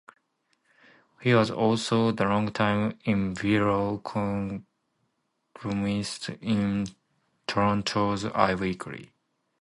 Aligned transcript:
He 1.21 1.35
was 1.35 1.51
also 1.51 2.11
the 2.11 2.23
longtime 2.23 2.93
"Enviro" 3.05 4.01
columnist 5.53 6.29
in 6.41 6.87
Toronto's 7.45 8.25
"eye 8.25 8.55
weekly". 8.55 9.11